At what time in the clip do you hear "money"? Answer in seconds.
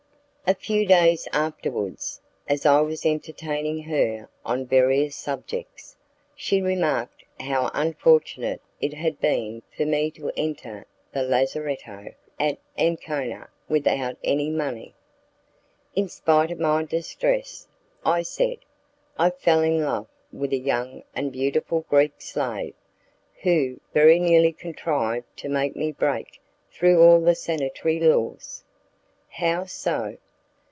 14.49-14.93